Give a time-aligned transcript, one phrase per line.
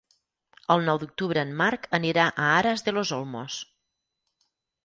[0.75, 3.63] El nou d'octubre en Marc anirà a Aras de los Olmos.